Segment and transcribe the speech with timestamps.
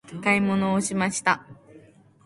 [0.23, 1.45] 買い物をしました。